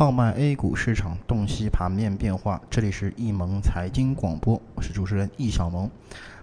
[0.00, 5.90] 号脉 A 股市场洞悉盘面变化，这里是易盟财经广播，我是主持人易小萌。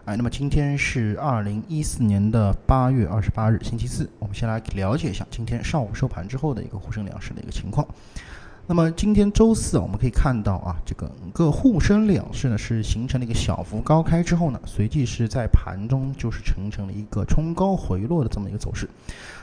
[0.05, 4.07] 哎，那么今天是二零一四年的八月二十八日，星期四。
[4.19, 7.83] 我们先来了解一下今天上午收盘之后的一个沪深两市的一个情况。
[8.69, 18.85] 那么今天周四，我们可以看到啊，这个个沪深两市呢是形成了一个小幅高开之后呢，随即是在盘中就是形成了一个冲高回落的这么一个走势。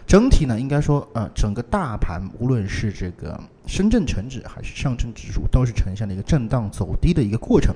[0.06, 7.74] 整体呢，应该说呃，整个大盘无论是这个深圳成指还是上证指数，都是呈现了一个震荡走低的一个过程。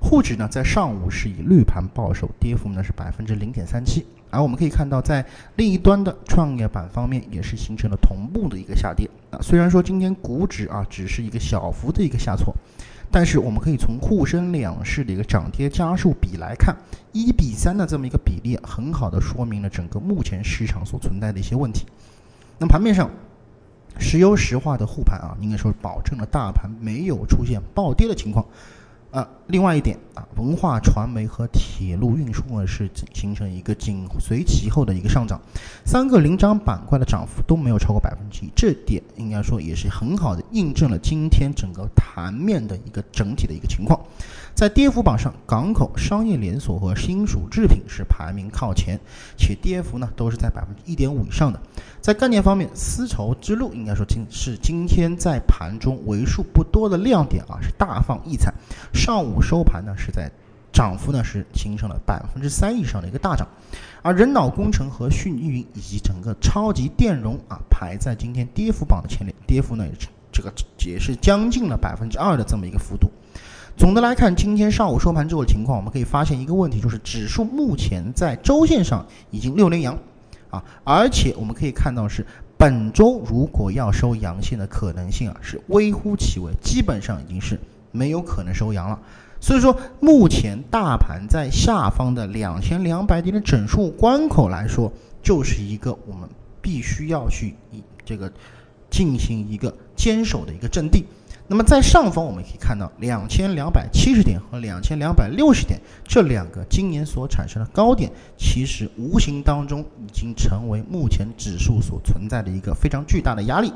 [0.00, 4.04] 沪指呢，在上午是以绿盘报收，跌幅呢是百分之零点三七。
[4.30, 5.24] 而我们可以看到，在
[5.54, 9.08] 另一端的创业板方面，也是形成了同步的一个下跌。
[9.32, 12.54] 啊，虽然说今天股指啊只是一个小幅的一个下挫，
[13.10, 16.76] 但是我们可以从沪深两市的一个涨跌家数比来看，
[17.12, 21.86] 一比三的这么一个比例，很好的说明了整个目前市场所存在的一些问题。
[22.58, 23.10] 那盘面上，
[23.98, 28.46] 石油石化的护盘啊，应该说保证了大盘没有出现暴跌的情况。
[29.10, 35.38] 啊，另外一点啊，文化传媒和铁路运输呢是形成一个紧随其后的一个上涨，
[35.84, 44.00] 三个领涨板块的涨幅都没有超过百分之一，这点应该说也是很好的印证了今天整个盘面的一个整体的一个情况。
[44.54, 48.98] 在跌幅榜上，港口、商业连锁和金属制品是排名靠前，
[49.36, 51.60] 且跌幅呢都是在百分之一点五以上的。
[52.02, 58.52] 在概念方面，丝绸之路应该说今是今天在盘中为数不多的亮点啊，是大放异彩。
[58.92, 60.30] 上午收盘呢是在
[60.72, 63.46] 涨幅呢是形成了百分之三以上的一个大涨，
[64.00, 70.52] 而人脑工程和讯运营以及整个超级电容啊排在今天跌幅榜的前列，跌幅呢也是这个
[70.86, 73.10] 也是将近了百分之二的这么一个幅度。
[73.76, 79.98] 总的来看，今天上午收盘之后的情况，我们可以发现一个问题，就是指数目前在周线上已经六连阳。
[80.50, 82.26] 啊，而且我们可以看到是
[82.58, 87.58] 本周如果要收阳线的可能性啊是微乎其微，基本上已经是
[87.90, 88.98] 没有可能收阳了。
[89.42, 94.90] 所以说，目前大盘在下方的两千两百点的整数关口来说，
[95.20, 96.28] 就是一个我们
[96.60, 98.32] 必须要去以这个
[98.88, 101.04] 进行一个坚守的一个阵地。
[101.48, 113.72] 那么在上方我们可以看到，两千两百七十点和两千两百六十点这两个今年所产生的高点，其实无形当中已经成为目前指数所存在的一个非常巨大的压力。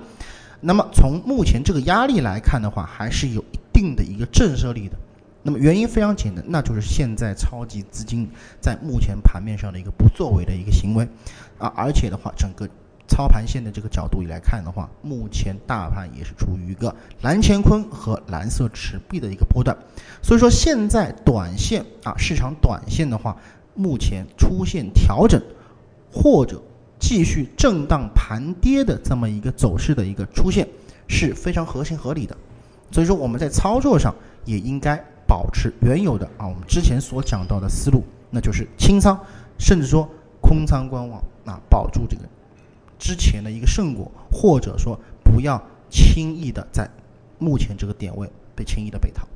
[0.61, 4.97] 那么从目前这个压力来看的话，还是有一定的一个震慑力的。
[5.47, 8.29] 那么原因非常简单，那就是现在超级资金
[8.61, 11.09] 在目前盘面上的一个不作为的一个行为
[11.57, 12.69] 啊，而且的话，整个。
[13.09, 16.93] 操盘线的这个角度来看的话，目前大盘也是处于一个
[17.23, 19.77] 蓝乾坤和蓝色持币的一个波段，
[20.21, 23.37] 所以说现在短线啊，市场短线的话，
[23.77, 25.41] 目前出现调整
[26.13, 26.61] 或者
[26.99, 30.67] 继续震荡盘跌的这么一个走势的一个出现
[31.07, 32.37] 是非常合情合理的，
[32.91, 34.13] 所以说我们在操作上
[34.45, 39.19] 也应该保持原有的啊，我们之前所讲到的思路，那就是清仓，
[39.59, 40.09] 甚至说
[40.41, 42.23] 空仓观望啊，保住这个。
[42.99, 46.89] 之前的一个胜果，或者说不要轻易的在
[47.39, 49.27] 目前这个点位被轻易的被套。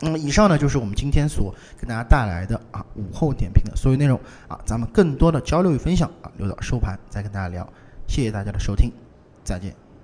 [0.00, 4.18] 那么以上呢就是我们今天所给大家带来的啊午后点评的所有内容
[4.48, 7.66] 啊，咱们更多的交流与分享啊留到收盘再跟大家聊。
[8.06, 8.92] 谢谢大家的收听，
[9.44, 9.89] 再见。